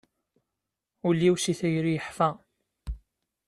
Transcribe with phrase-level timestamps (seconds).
[1.07, 2.29] Ul-iw si tayri yeḥfa.